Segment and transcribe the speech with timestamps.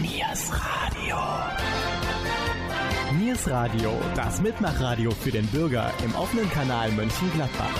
[0.00, 1.16] Niers Radio.
[3.16, 7.70] Niers Radio, das Mitmachradio für den Bürger im offenen Kanal Mönchengladbach.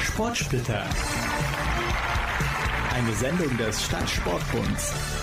[0.00, 0.84] Sportsplitter.
[2.94, 5.19] Eine Sendung des Stadtsportbunds.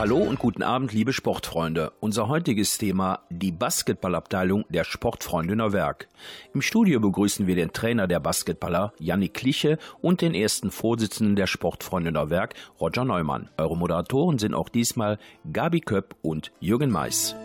[0.00, 1.92] Hallo und guten Abend, liebe Sportfreunde.
[2.00, 6.08] Unser heutiges Thema die Basketballabteilung der Sportfreunde Neuwerk.
[6.54, 11.46] Im Studio begrüßen wir den Trainer der Basketballer, Jannik Kliche, und den ersten Vorsitzenden der
[11.46, 13.50] Sportfreunde Neuwerk, Roger Neumann.
[13.58, 15.18] Eure Moderatoren sind auch diesmal
[15.52, 17.36] Gabi Köpp und Jürgen Mais.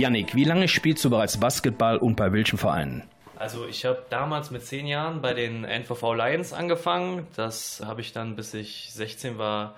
[0.00, 3.02] Jannik, wie lange spielst du bereits Basketball und bei welchen Vereinen?
[3.36, 7.26] Also ich habe damals mit zehn Jahren bei den NVV Lions angefangen.
[7.36, 9.76] Das habe ich dann, bis ich 16 war,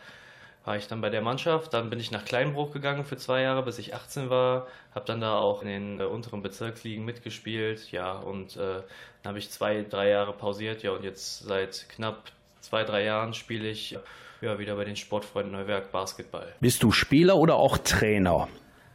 [0.64, 1.74] war ich dann bei der Mannschaft.
[1.74, 4.68] Dann bin ich nach Kleinbruch gegangen für zwei Jahre, bis ich 18 war.
[4.94, 7.90] Habe dann da auch in den äh, unteren Bezirksligen mitgespielt.
[7.90, 8.82] Ja, und äh,
[9.24, 10.84] dann habe ich zwei, drei Jahre pausiert.
[10.84, 13.98] Ja, und jetzt seit knapp zwei, drei Jahren spiele ich
[14.40, 16.46] ja, wieder bei den Sportfreunden Neuwerk Basketball.
[16.60, 18.46] Bist du Spieler oder auch Trainer?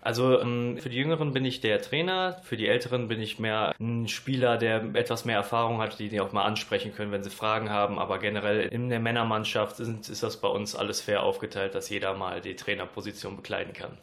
[0.08, 3.76] Also ähm, für die Jüngeren bin ich der Trainer, für die Älteren bin ich mehr
[3.78, 7.30] ein Spieler, der etwas mehr Erfahrung hat, die die auch mal ansprechen können, wenn sie
[7.30, 8.00] Fragen haben.
[8.00, 12.14] Aber generell in der Männermannschaft sind, ist das bei uns alles fair aufgeteilt, dass jeder
[12.14, 13.98] mal die Trainerposition bekleiden kann.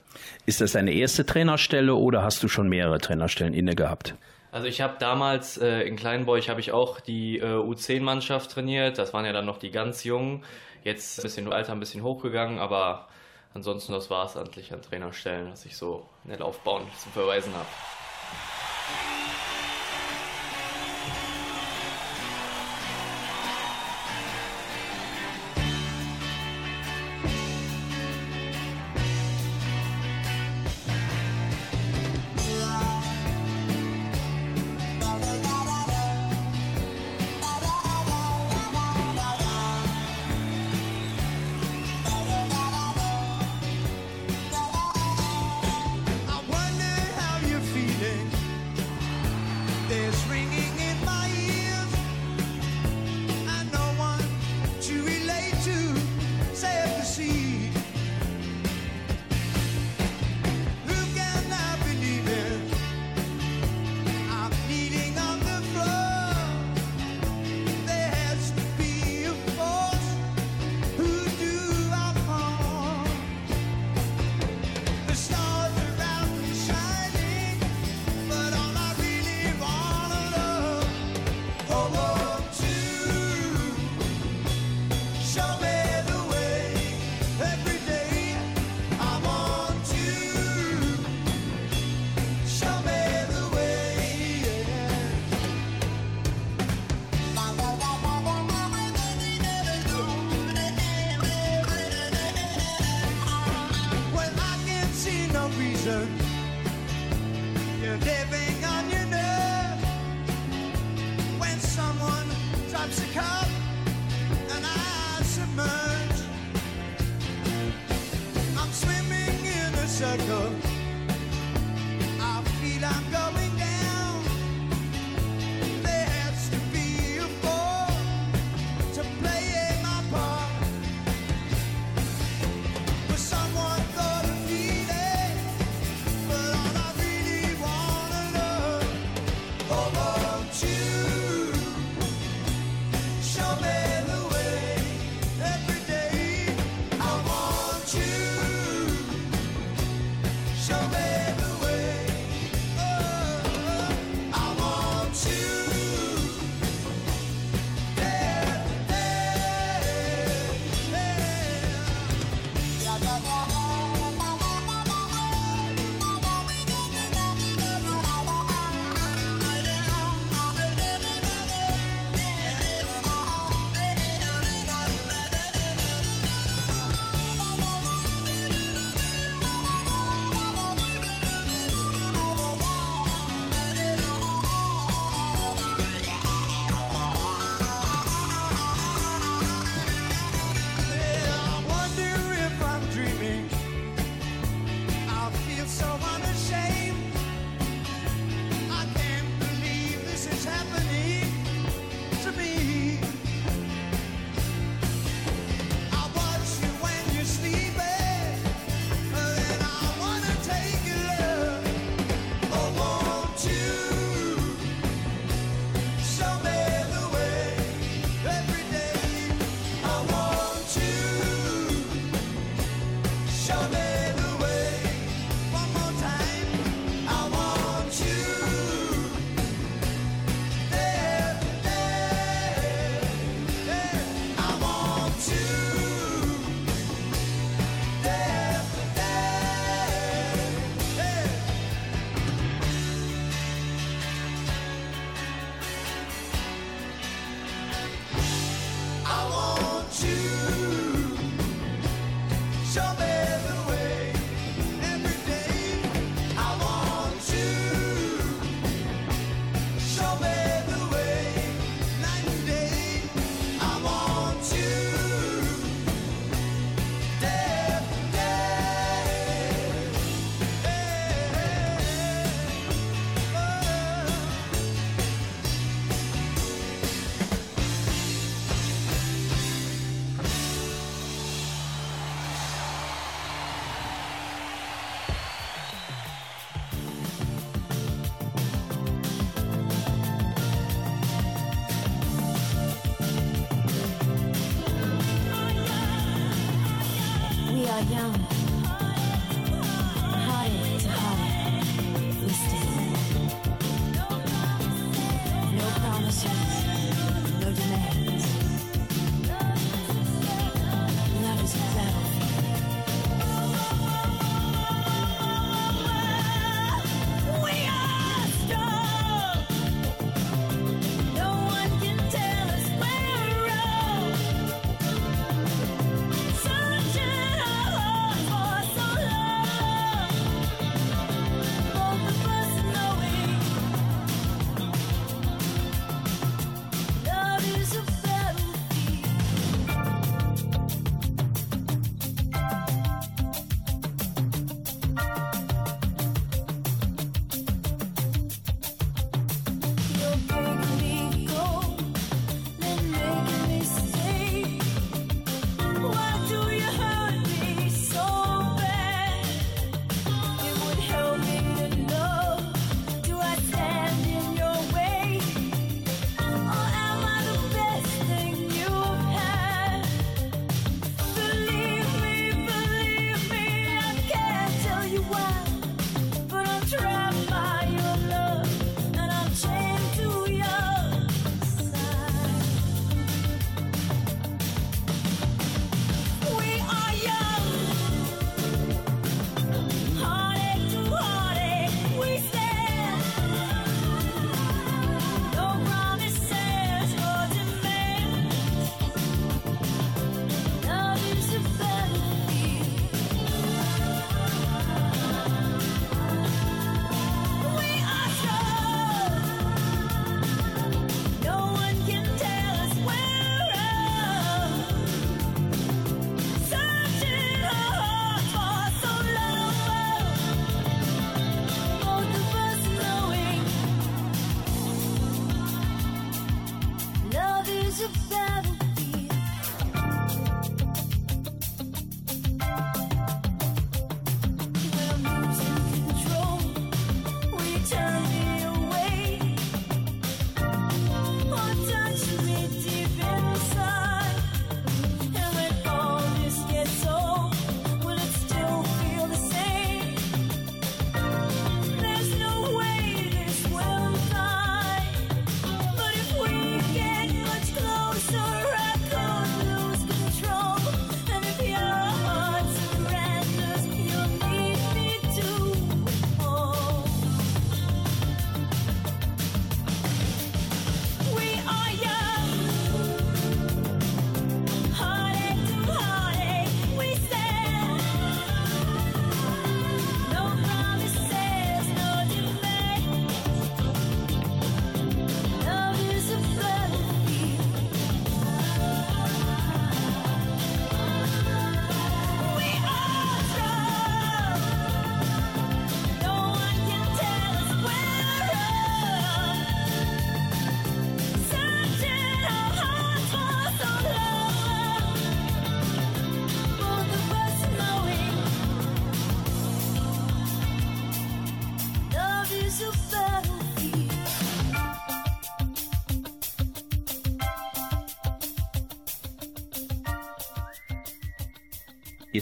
[0.44, 4.14] Ist das deine erste Trainerstelle oder hast du schon mehrere Trainerstellen inne gehabt?
[4.52, 8.98] Also ich habe damals äh, in Kleinbeuch habe ich auch die äh, U10-Mannschaft trainiert.
[8.98, 10.44] Das waren ja dann noch die ganz Jungen.
[10.82, 13.08] Jetzt ein bisschen Alter, ein bisschen hochgegangen, aber
[13.54, 17.54] ansonsten das war es eigentlich an Trainerstellen, was ich so in der Laufbahn zu verweisen
[17.54, 17.66] habe.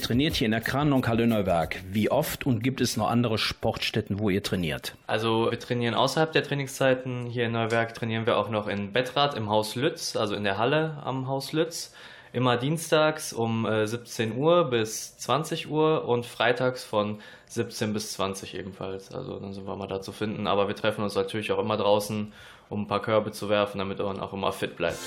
[0.02, 1.80] Trainiert hier in der Kranenhalle Neuwerk.
[1.90, 4.94] Wie oft und gibt es noch andere Sportstätten, wo ihr trainiert?
[5.06, 7.26] Also wir trainieren außerhalb der Trainingszeiten.
[7.26, 10.58] Hier in Neuwerk trainieren wir auch noch in Bettrad im Haus Lütz, also in der
[10.58, 11.94] Halle am Haus Lütz.
[12.32, 18.54] Immer dienstags um äh, 17 Uhr bis 20 Uhr und freitags von 17 bis 20
[18.54, 19.12] ebenfalls.
[19.12, 20.46] Also dann sind wir mal da zu finden.
[20.46, 22.32] Aber wir treffen uns natürlich auch immer draußen,
[22.68, 24.98] um ein paar Körbe zu werfen, damit man auch immer fit bleibt.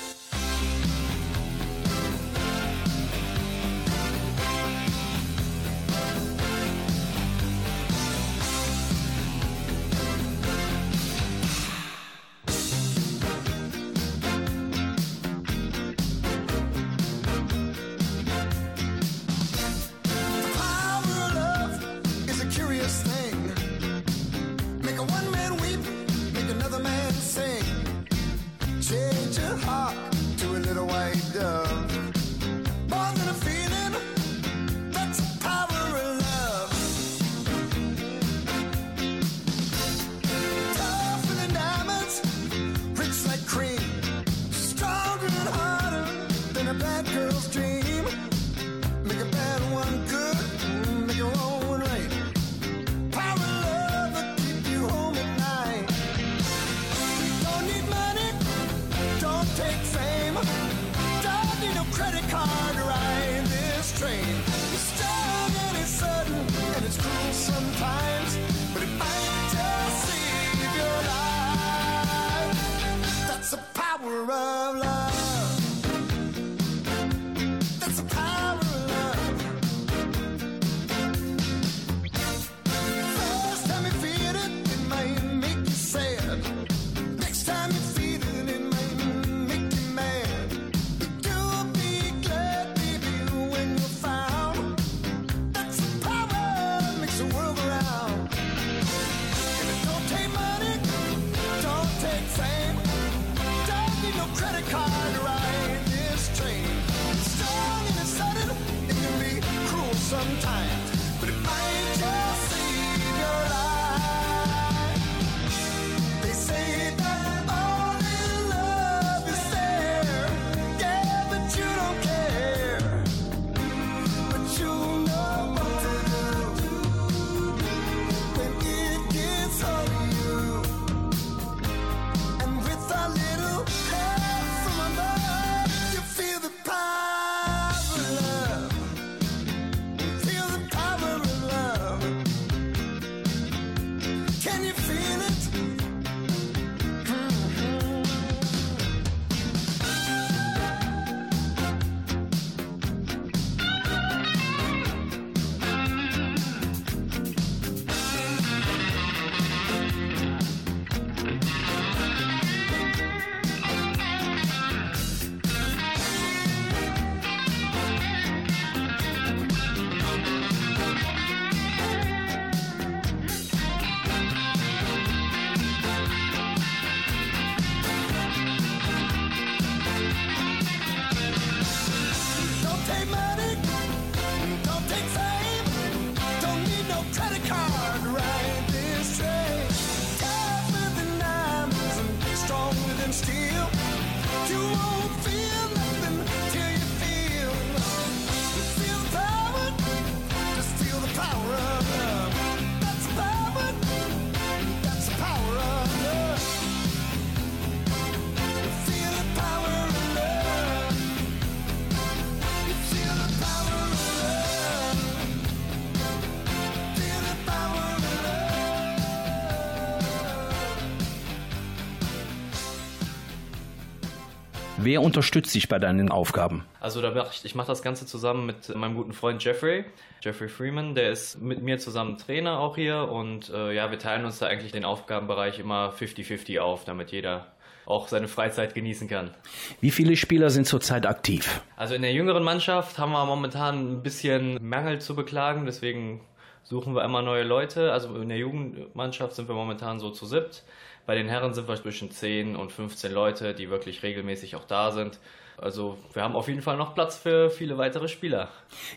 [224.86, 226.64] Wer unterstützt dich bei deinen Aufgaben?
[226.78, 229.84] Also da mach ich, ich mache das Ganze zusammen mit meinem guten Freund Jeffrey,
[230.20, 234.24] Jeffrey Freeman, der ist mit mir zusammen Trainer auch hier und äh, ja, wir teilen
[234.24, 237.48] uns da eigentlich den Aufgabenbereich immer 50-50 auf, damit jeder
[237.84, 239.34] auch seine Freizeit genießen kann.
[239.80, 241.62] Wie viele Spieler sind zurzeit aktiv?
[241.74, 246.20] Also in der jüngeren Mannschaft haben wir momentan ein bisschen Mangel zu beklagen, deswegen
[246.62, 247.90] suchen wir immer neue Leute.
[247.90, 250.62] Also in der Jugendmannschaft sind wir momentan so zu siebt.
[251.06, 254.90] Bei den Herren sind wir zwischen 10 und 15 Leute, die wirklich regelmäßig auch da
[254.90, 255.20] sind.
[255.58, 258.50] Also wir haben auf jeden Fall noch Platz für viele weitere Spieler.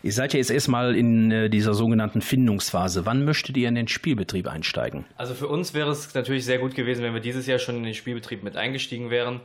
[0.04, 3.06] Ihr seid ja jetzt erstmal in äh, dieser sogenannten Findungsphase.
[3.06, 5.06] Wann möchtet ihr in den Spielbetrieb einsteigen?
[5.16, 7.84] Also für uns wäre es natürlich sehr gut gewesen, wenn wir dieses Jahr schon in
[7.84, 9.40] den Spielbetrieb mit eingestiegen wären.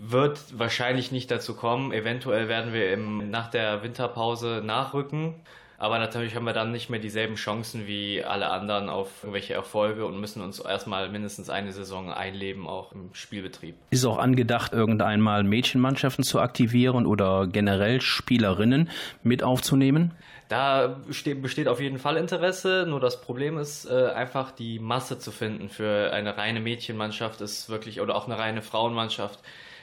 [0.00, 1.92] Wird wahrscheinlich nicht dazu kommen.
[1.92, 5.36] Eventuell werden wir im, nach der Winterpause nachrücken.
[5.80, 10.04] Aber natürlich haben wir dann nicht mehr dieselben Chancen wie alle anderen auf irgendwelche Erfolge
[10.06, 13.76] und müssen uns erstmal mindestens eine Saison einleben, auch im Spielbetrieb.
[13.90, 18.90] Ist auch angedacht, irgendeinmal Mädchenmannschaften zu aktivieren oder generell Spielerinnen
[19.22, 20.14] mit aufzunehmen?
[20.48, 25.30] Da besteht, auf jeden Fall Interesse, nur das Problem ist äh, einfach die Masse zu
[25.30, 29.38] finden für eine reine Mädchenmannschaft ist wirklich oder auch eine reine Frauenmannschaft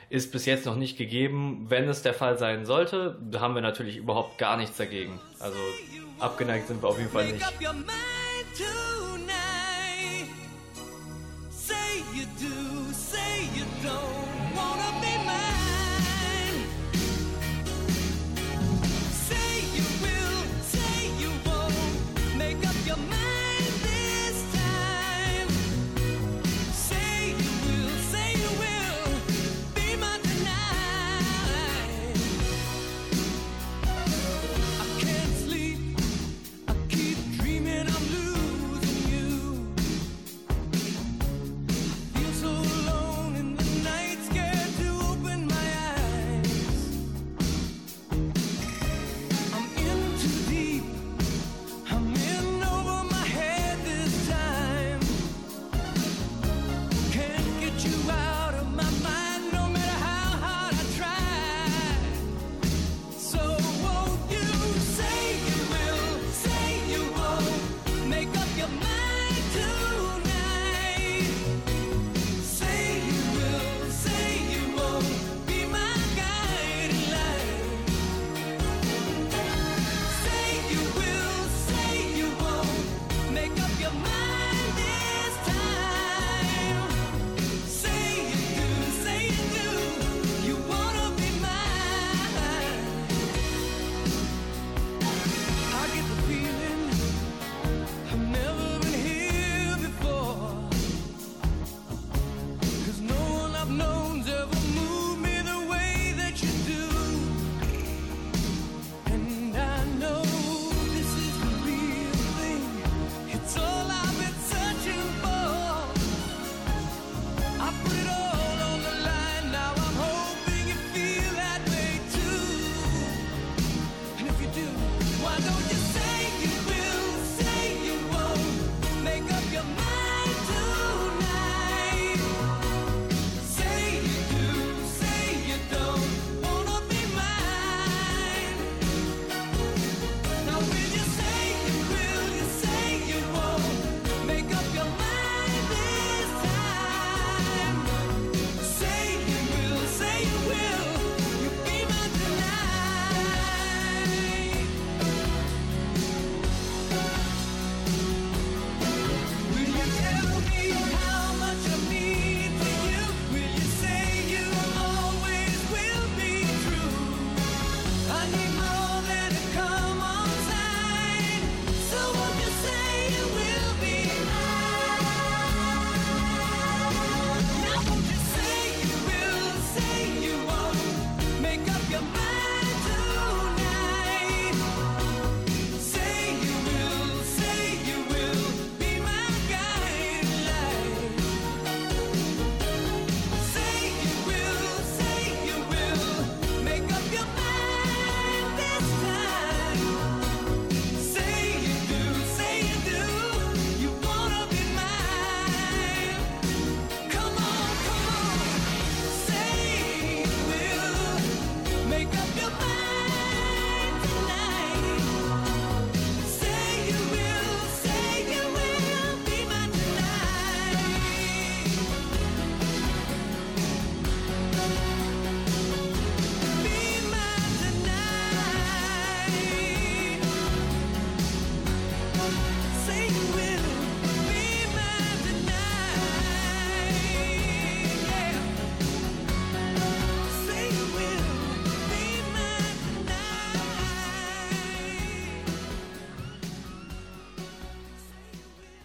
[0.10, 1.66] ist bis jetzt noch nicht gegeben.
[1.70, 5.20] Wenn es der Fall sein sollte, haben wir natürlich überhaupt gar nichts dagegen.
[5.40, 5.58] Also
[6.20, 7.46] abgeneigt sind wir auf jeden Fall nicht.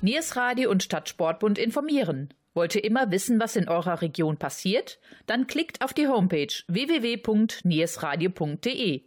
[0.03, 2.33] Niers Radio und Stadtsportbund informieren.
[2.55, 4.99] Wollt ihr immer wissen, was in eurer Region passiert?
[5.27, 9.03] Dann klickt auf die Homepage www.niersradio.de.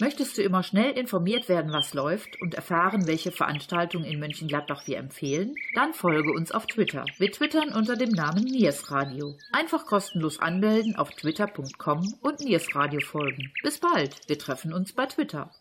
[0.00, 4.98] Möchtest du immer schnell informiert werden, was läuft und erfahren, welche Veranstaltungen in Mönchengladbach wir
[4.98, 5.54] empfehlen?
[5.76, 7.06] Dann folge uns auf Twitter.
[7.18, 9.36] Wir twittern unter dem Namen Niers Radio.
[9.52, 13.52] Einfach kostenlos anmelden auf twitter.com und Niers Radio folgen.
[13.62, 14.28] Bis bald.
[14.28, 15.52] Wir treffen uns bei Twitter.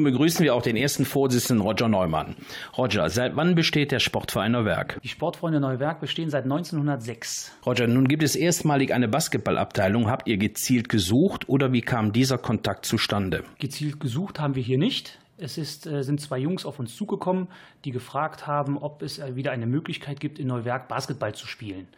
[0.00, 2.34] Nun begrüßen wir auch den ersten Vorsitzenden Roger Neumann.
[2.78, 4.98] Roger, seit wann besteht der Sportverein Neuwerk?
[5.02, 7.52] Die Sportfreunde Neuwerk bestehen seit 1906.
[7.66, 10.08] Roger, nun gibt es erstmalig eine Basketballabteilung.
[10.08, 13.44] Habt ihr gezielt gesucht oder wie kam dieser Kontakt zustande?
[13.58, 15.18] Gezielt gesucht haben wir hier nicht.
[15.36, 17.48] Es ist, äh, sind zwei Jungs auf uns zugekommen,
[17.84, 21.88] die gefragt haben, ob es äh, wieder eine Möglichkeit gibt, in Neuwerk Basketball zu spielen.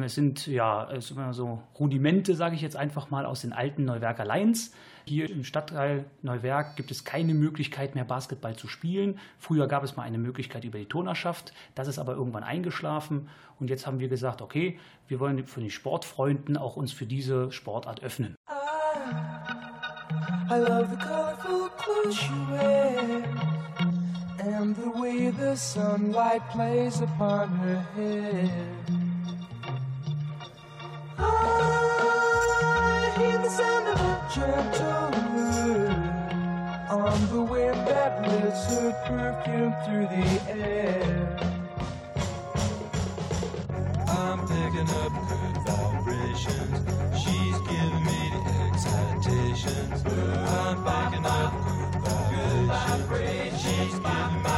[0.00, 3.52] Es sind ja es sind immer so Rudimente, sage ich jetzt einfach mal, aus den
[3.52, 4.72] alten Neuwerker Lions.
[5.08, 9.18] Hier im Stadtteil Neuwerk gibt es keine Möglichkeit mehr, Basketball zu spielen.
[9.38, 11.54] Früher gab es mal eine Möglichkeit über die Turnerschaft.
[11.74, 13.30] Das ist aber irgendwann eingeschlafen.
[13.58, 17.50] Und jetzt haben wir gesagt, okay, wir wollen für die Sportfreunden auch uns für diese
[17.52, 18.34] Sportart öffnen.
[20.50, 23.24] I love the colorful clothes she wears
[24.40, 28.50] and the way the sunlight plays upon her hair.
[31.18, 31.87] I hear
[33.48, 35.88] the sound of a gentle word
[36.90, 41.36] on the wind that lifts her perfume through the air.
[44.06, 46.76] I'm picking up good vibrations.
[47.20, 50.04] She's giving me the excitations.
[50.04, 51.52] I'm picking up
[52.30, 53.62] good vibrations.
[53.62, 54.57] She's giving me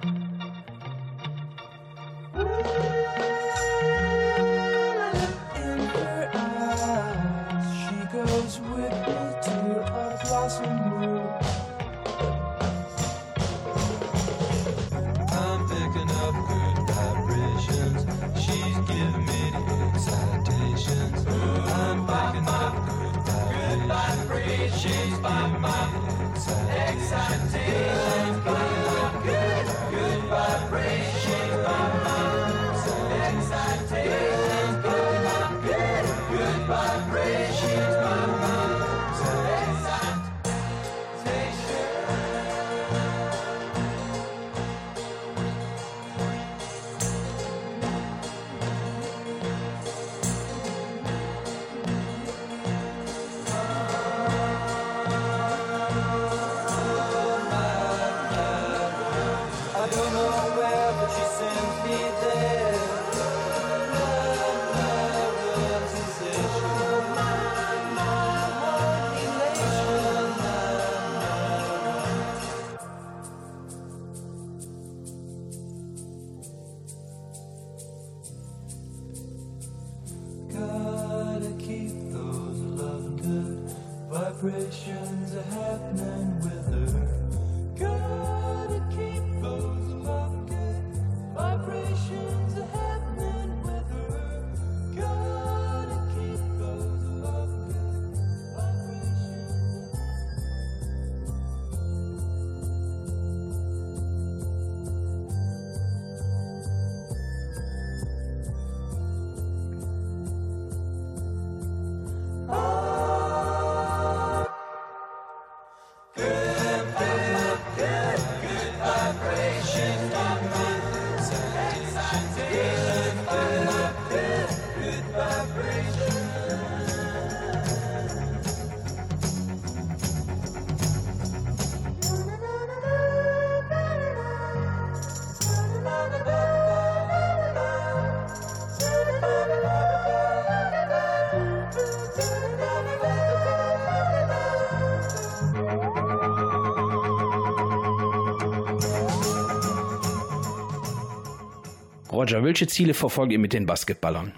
[152.21, 154.31] Roger, welche Ziele verfolgt ihr mit den Basketballern?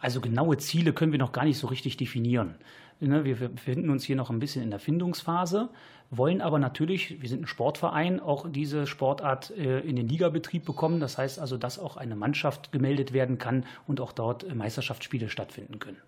[0.00, 2.54] Also genaue Ziele können wir noch gar nicht so richtig definieren.
[2.98, 5.68] Ne, Wir befinden uns hier noch ein bisschen in der Findungsphase,
[6.10, 10.98] wollen aber natürlich, wir sind ein Sportverein, auch diese Sportart äh, in den Ligabetrieb bekommen.
[10.98, 15.28] Das heißt also, dass auch eine Mannschaft gemeldet werden kann und auch dort äh, Meisterschaftsspiele
[15.28, 15.98] stattfinden können.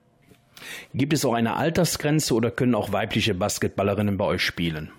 [0.94, 4.90] Gibt es auch eine Altersgrenze oder können auch weibliche Basketballerinnen bei euch spielen?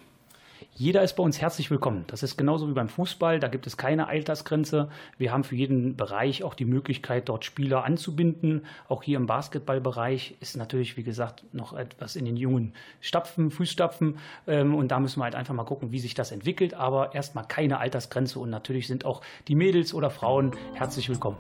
[0.76, 2.04] Jeder ist bei uns herzlich willkommen.
[2.08, 3.40] Das ist genauso wie beim Fußball.
[3.40, 4.90] Da gibt es keine Altersgrenze.
[5.20, 8.66] Wir haben für jeden Bereich auch die Möglichkeit, dort Spieler anzubinden.
[8.90, 14.18] Auch hier im Basketballbereich ist natürlich, wie gesagt, noch etwas in den jungen Stapfen, Fußstapfen.
[14.48, 16.74] Ähm, Und da müssen wir halt einfach mal gucken, wie sich das entwickelt.
[16.74, 18.40] Aber erstmal keine Altersgrenze.
[18.40, 21.38] Und natürlich sind auch die Mädels oder Frauen herzlich willkommen.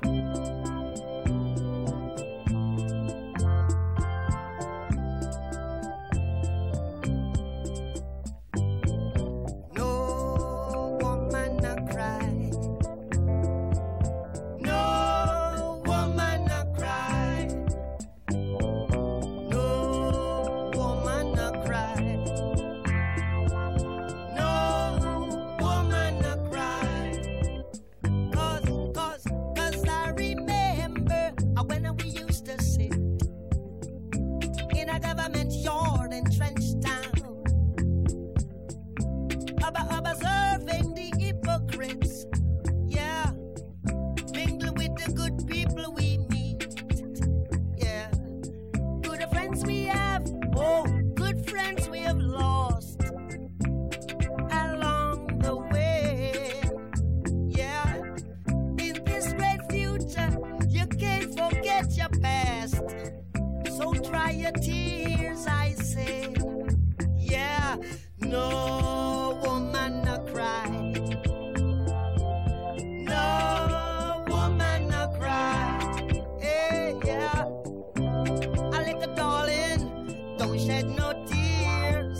[80.43, 82.19] Darling, don't shed no tears.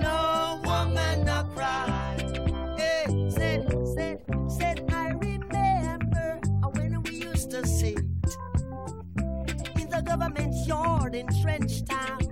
[0.00, 2.16] No woman no cry.
[2.78, 6.40] Hey, said, said, said, I remember
[6.72, 7.98] when we used to sit
[9.76, 12.20] in the government yard in Trenchtown.
[12.20, 12.23] Yeah.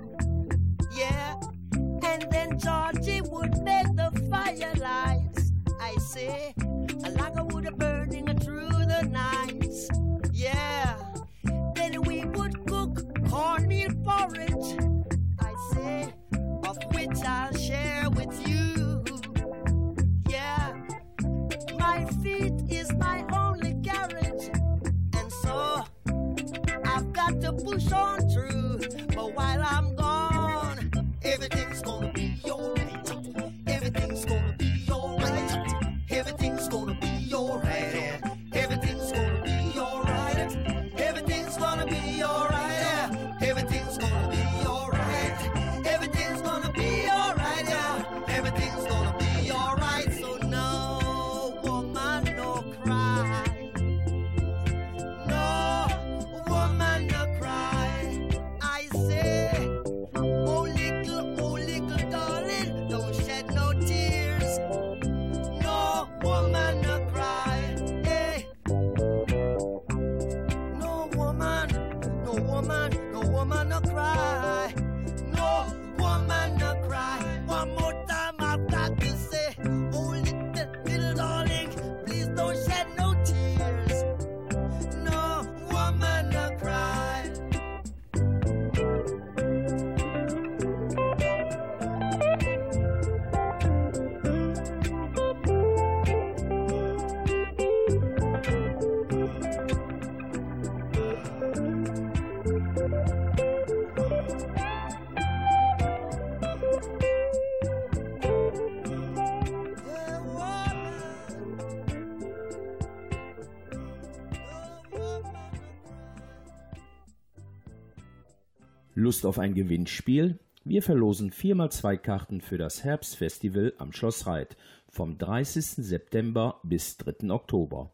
[119.02, 120.38] Lust auf ein Gewinnspiel?
[120.62, 124.56] Wir verlosen viermal zwei Karten für das Herbstfestival am Schloss Reit
[124.88, 125.64] vom 30.
[125.84, 127.30] September bis 3.
[127.30, 127.90] Oktober.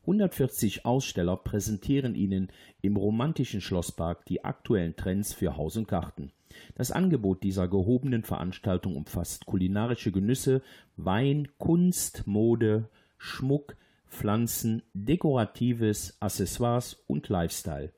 [0.00, 2.48] 140 Aussteller präsentieren Ihnen
[2.82, 6.32] im romantischen Schlosspark die aktuellen Trends für Haus und Garten.
[6.74, 10.62] Das Angebot dieser gehobenen Veranstaltung umfasst kulinarische Genüsse,
[10.96, 12.88] Wein, Kunst, Mode,
[13.18, 13.76] Schmuck,
[14.08, 17.92] Pflanzen, Dekoratives, Accessoires und Lifestyle.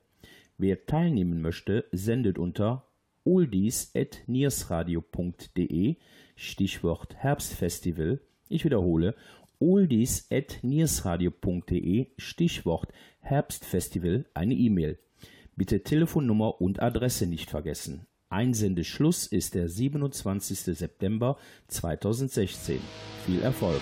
[0.63, 2.87] Wer teilnehmen möchte, sendet unter
[3.25, 5.97] oldies.niersradio.de
[6.37, 8.21] Stichwort Herbstfestival.
[8.47, 9.13] Ich wiederhole,
[9.59, 14.97] oldies.niersradio.de Stichwort Herbstfestival eine E-Mail.
[15.57, 18.07] Bitte Telefonnummer und Adresse nicht vergessen.
[18.29, 20.77] Einsendeschluss ist der 27.
[20.77, 21.37] September
[21.67, 22.79] 2016.
[23.25, 23.81] Viel Erfolg!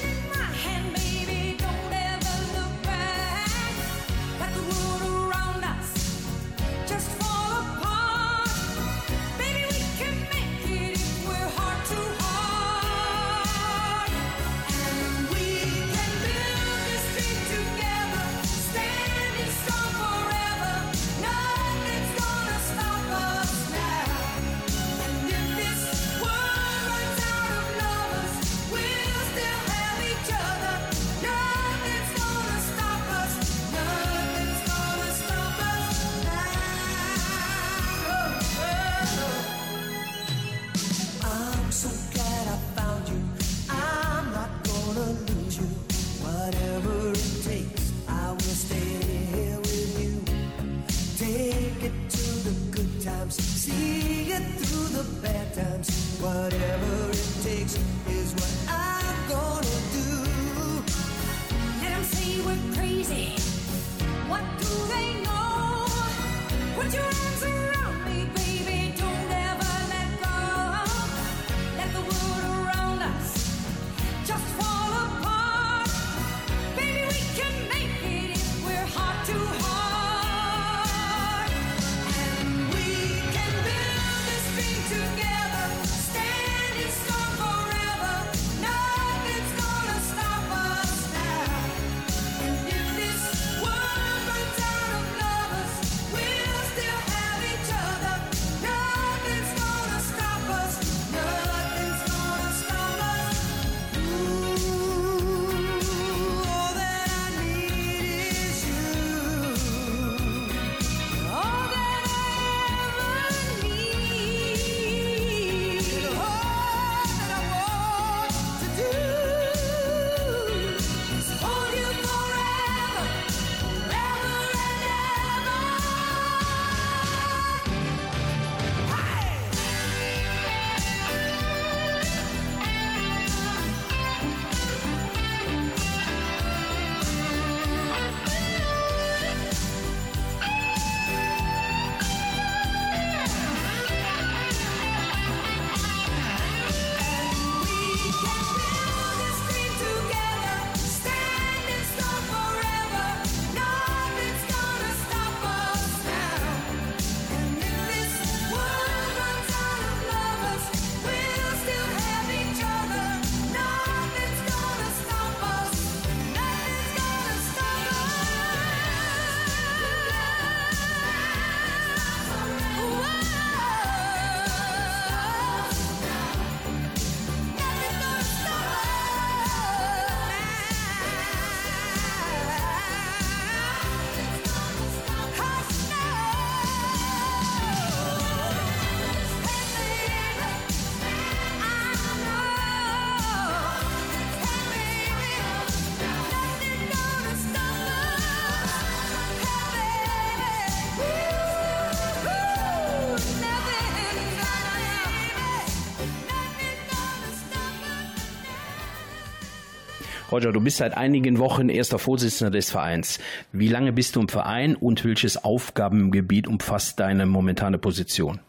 [210.41, 213.19] Roger, du bist seit einigen Wochen erster Vorsitzender des Vereins.
[213.51, 218.39] Wie lange bist du im Verein und welches Aufgabengebiet umfasst deine momentane Position?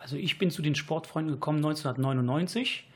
[0.00, 2.88] Also ich bin zu den Sportfreunden gekommen 1999,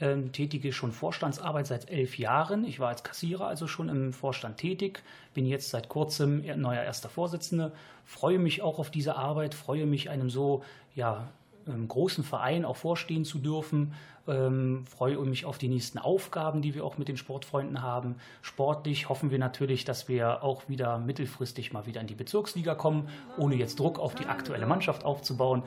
[0.00, 2.64] ähm, tätige schon Vorstandsarbeit seit elf Jahren.
[2.64, 5.02] Ich war als Kassierer also schon im Vorstand tätig,
[5.34, 7.72] bin jetzt seit kurzem er- neuer erster Vorsitzender,
[8.04, 10.62] freue mich auch auf diese Arbeit, freue mich einem so
[10.94, 11.26] ja,
[11.66, 13.94] ähm, großen Verein auch vorstehen zu dürfen,
[14.28, 18.16] ähm, freue mich auf die nächsten Aufgaben, die wir auch mit den Sportfreunden haben.
[18.42, 23.08] Sportlich hoffen wir natürlich, dass wir auch wieder mittelfristig mal wieder in die Bezirksliga kommen,
[23.38, 25.62] ohne jetzt Druck auf die aktuelle Mannschaft aufzubauen.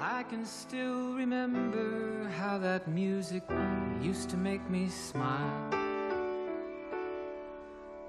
[0.00, 3.42] I can still remember how that music
[4.02, 5.70] used to make me smile.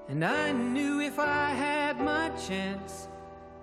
[0.10, 3.10] And I knew if I had my chance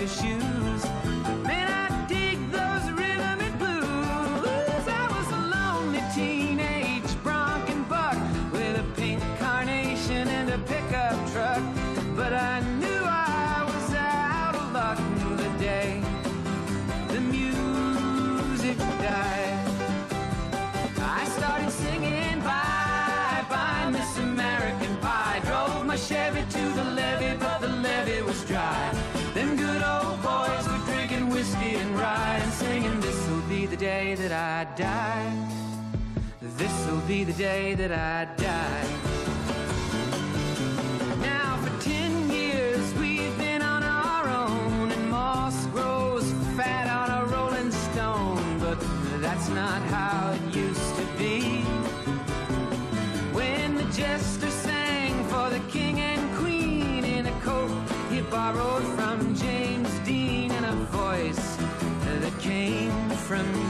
[0.00, 0.59] your you.
[34.60, 35.48] I die.
[36.58, 38.88] This'll be the day that I die.
[41.22, 47.24] Now for ten years we've been on our own, and moss grows fat on a
[47.32, 48.58] rolling stone.
[48.58, 48.78] But
[49.22, 51.62] that's not how it used to be.
[53.32, 57.72] When the jester sang for the king and queen in a coat
[58.10, 61.56] he borrowed from James Dean and a voice
[62.20, 63.69] that came from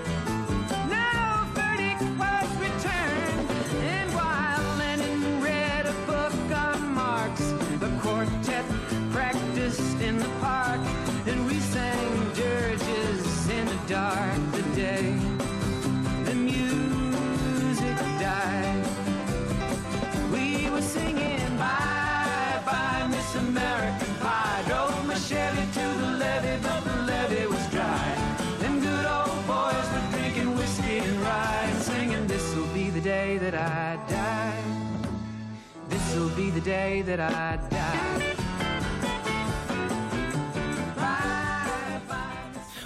[36.63, 38.11] The day that I die.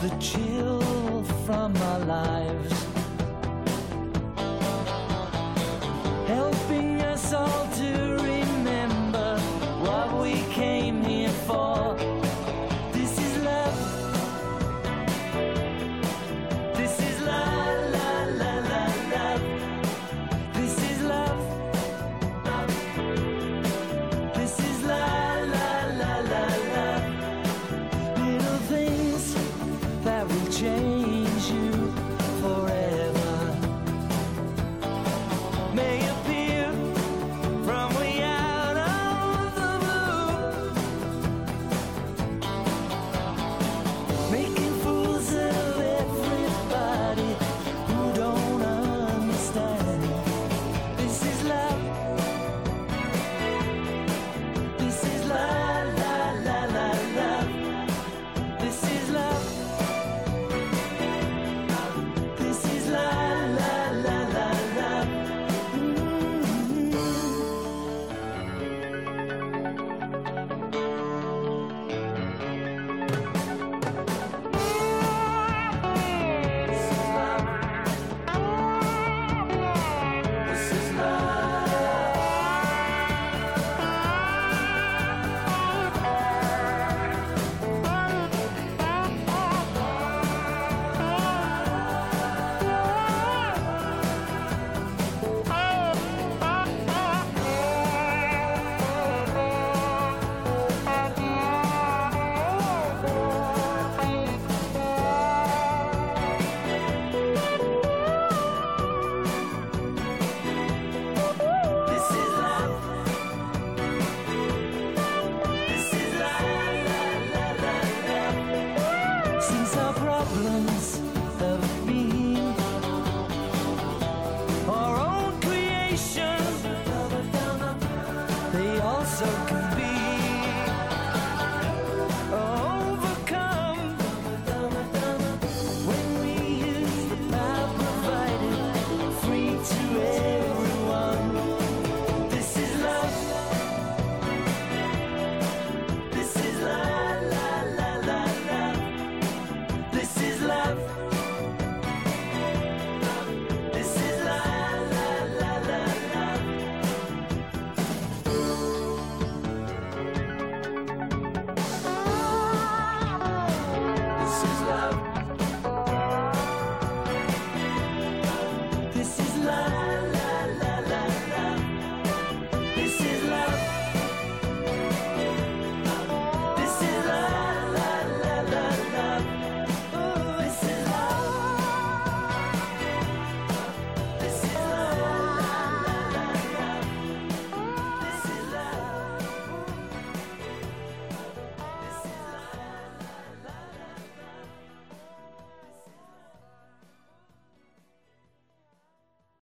[0.02, 2.91] the chill from our lives.